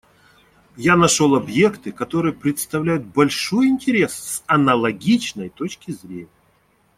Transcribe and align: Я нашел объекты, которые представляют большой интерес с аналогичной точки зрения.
Я 0.77 0.95
нашел 0.95 1.35
объекты, 1.35 1.91
которые 1.91 2.33
представляют 2.33 3.05
большой 3.05 3.67
интерес 3.67 4.13
с 4.13 4.43
аналогичной 4.47 5.49
точки 5.49 5.91
зрения. 5.91 6.27